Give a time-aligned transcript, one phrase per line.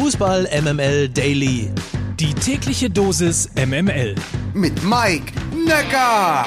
[0.00, 1.72] Fußball MML Daily.
[2.20, 4.14] Die tägliche Dosis MML.
[4.54, 5.32] Mit Mike
[5.66, 6.46] Necker.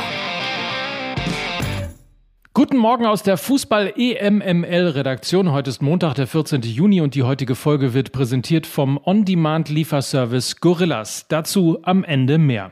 [2.53, 5.51] Guten Morgen aus der Fußball EMML Redaktion.
[5.51, 6.61] Heute ist Montag, der 14.
[6.61, 11.25] Juni und die heutige Folge wird präsentiert vom On-Demand Lieferservice Gorillas.
[11.27, 12.71] Dazu am Ende mehr.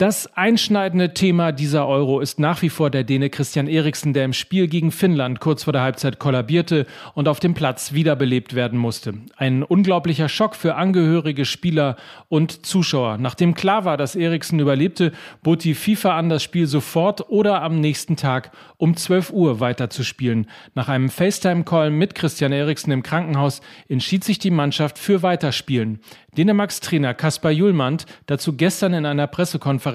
[0.00, 4.32] Das einschneidende Thema dieser Euro ist nach wie vor der Däne Christian Eriksen, der im
[4.32, 9.12] Spiel gegen Finnland kurz vor der Halbzeit kollabierte und auf dem Platz wiederbelebt werden musste.
[9.36, 11.96] Ein unglaublicher Schock für Angehörige, Spieler
[12.30, 13.18] und Zuschauer.
[13.18, 17.78] Nachdem klar war, dass Eriksen überlebte, bot die FIFA an, das Spiel sofort oder am
[17.78, 20.46] nächsten Tag um 12 Uhr weiterzuspielen.
[20.74, 26.00] Nach einem FaceTime-Call mit Christian Eriksen im Krankenhaus entschied sich die Mannschaft für Weiterspielen.
[26.38, 29.89] Dänemarks Trainer Kaspar Julmand dazu gestern in einer Pressekonferenz.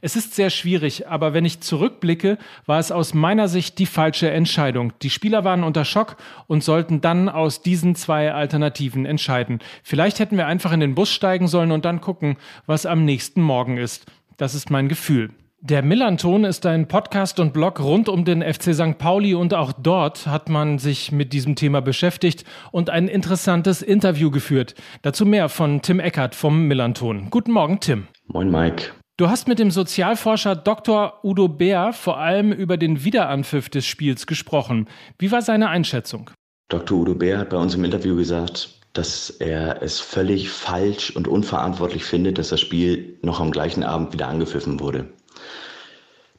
[0.00, 4.30] Es ist sehr schwierig, aber wenn ich zurückblicke, war es aus meiner Sicht die falsche
[4.30, 4.92] Entscheidung.
[5.02, 6.16] Die Spieler waren unter Schock
[6.46, 9.60] und sollten dann aus diesen zwei Alternativen entscheiden.
[9.82, 13.42] Vielleicht hätten wir einfach in den Bus steigen sollen und dann gucken, was am nächsten
[13.42, 14.06] Morgen ist.
[14.36, 15.30] Das ist mein Gefühl.
[15.62, 18.96] Der Millanton ist ein Podcast und Blog rund um den FC St.
[18.96, 24.30] Pauli und auch dort hat man sich mit diesem Thema beschäftigt und ein interessantes Interview
[24.30, 24.74] geführt.
[25.02, 27.28] Dazu mehr von Tim Eckert vom Millanton.
[27.28, 28.06] Guten Morgen, Tim.
[28.26, 28.92] Moin, Mike.
[29.20, 31.20] Du hast mit dem Sozialforscher Dr.
[31.22, 34.88] Udo Bär vor allem über den Wiederanpfiff des Spiels gesprochen.
[35.18, 36.30] Wie war seine Einschätzung?
[36.70, 37.00] Dr.
[37.00, 42.02] Udo Bär hat bei uns im Interview gesagt, dass er es völlig falsch und unverantwortlich
[42.02, 45.10] findet, dass das Spiel noch am gleichen Abend wieder angepfiffen wurde.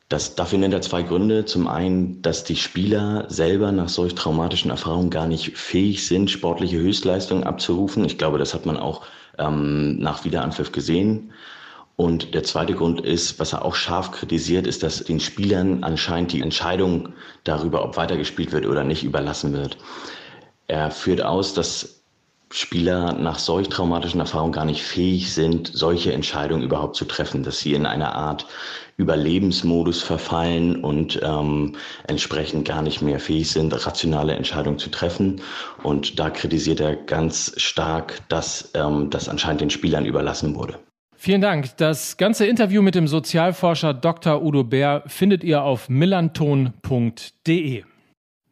[0.09, 1.45] Das, dafür nennt er zwei Gründe.
[1.45, 6.79] Zum einen, dass die Spieler selber nach solch traumatischen Erfahrungen gar nicht fähig sind, sportliche
[6.79, 8.03] Höchstleistungen abzurufen.
[8.05, 9.05] Ich glaube, das hat man auch
[9.37, 11.31] ähm, nach Wiederanpfiff gesehen.
[11.95, 16.31] Und der zweite Grund ist, was er auch scharf kritisiert, ist, dass den Spielern anscheinend
[16.31, 19.77] die Entscheidung darüber, ob weitergespielt wird oder nicht, überlassen wird.
[20.67, 22.01] Er führt aus, dass
[22.53, 27.59] Spieler nach solch traumatischen Erfahrungen gar nicht fähig sind, solche Entscheidungen überhaupt zu treffen, dass
[27.59, 28.45] sie in einer Art
[28.97, 31.75] Überlebensmodus verfallen und ähm,
[32.07, 35.41] entsprechend gar nicht mehr fähig sind, rationale Entscheidungen zu treffen.
[35.81, 40.79] Und da kritisiert er ganz stark, dass ähm, das anscheinend den Spielern überlassen wurde.
[41.23, 41.77] Vielen Dank.
[41.77, 44.41] Das ganze Interview mit dem Sozialforscher Dr.
[44.41, 47.83] Udo Bär findet ihr auf millanton.de.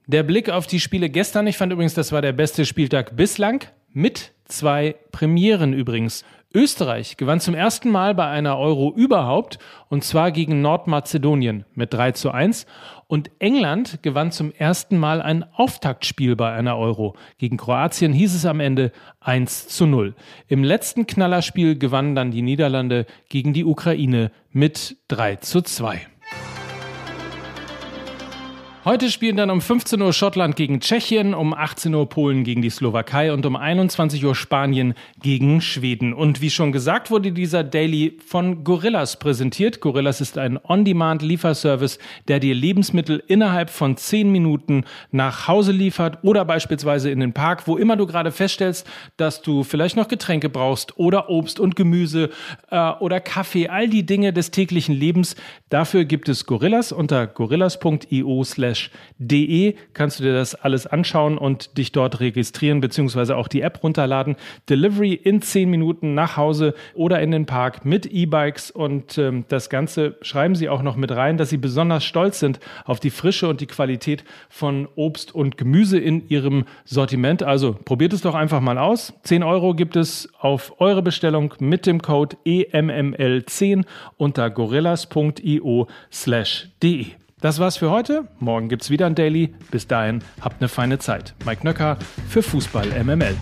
[0.06, 3.66] Der Blick auf die Spiele gestern, ich fand übrigens, das war der beste Spieltag bislang
[3.92, 6.24] mit zwei Premieren übrigens.
[6.52, 12.14] Österreich gewann zum ersten Mal bei einer Euro überhaupt und zwar gegen Nordmazedonien mit 3
[12.14, 12.66] zu 1
[13.06, 17.16] und England gewann zum ersten Mal ein Auftaktspiel bei einer Euro.
[17.38, 20.16] Gegen Kroatien hieß es am Ende 1 zu 0.
[20.48, 26.02] Im letzten Knallerspiel gewannen dann die Niederlande gegen die Ukraine mit 3 zu 2.
[28.90, 32.72] Heute spielen dann um 15 Uhr Schottland gegen Tschechien, um 18 Uhr Polen gegen die
[32.72, 36.12] Slowakei und um 21 Uhr Spanien gegen Schweden.
[36.12, 39.80] Und wie schon gesagt, wurde dieser Daily von Gorillas präsentiert.
[39.80, 46.44] Gorillas ist ein On-Demand-Lieferservice, der dir Lebensmittel innerhalb von 10 Minuten nach Hause liefert oder
[46.44, 50.98] beispielsweise in den Park, wo immer du gerade feststellst, dass du vielleicht noch Getränke brauchst
[50.98, 52.32] oder Obst und Gemüse
[52.72, 55.36] äh, oder Kaffee, all die Dinge des täglichen Lebens.
[55.70, 58.44] Dafür gibt es Gorillas unter gorillas.io
[59.18, 63.84] de kannst du dir das alles anschauen und dich dort registrieren, beziehungsweise auch die App
[63.84, 64.36] runterladen.
[64.70, 69.70] Delivery in 10 Minuten nach Hause oder in den Park mit E-Bikes und ähm, das
[69.70, 73.48] Ganze schreiben sie auch noch mit rein, dass sie besonders stolz sind auf die Frische
[73.48, 77.44] und die Qualität von Obst und Gemüse in ihrem Sortiment.
[77.44, 79.14] Also probiert es doch einfach mal aus.
[79.24, 83.86] 10 Euro gibt es auf eure Bestellung mit dem Code EMML10
[84.18, 87.08] unter gorillas.io slash de.
[87.42, 88.28] Das war's für heute.
[88.40, 89.54] Morgen gibt's wieder ein Daily.
[89.72, 91.36] Bis dahin, habt eine feine Zeit.
[91.46, 93.36] Mike Nöcker für Fußball MML.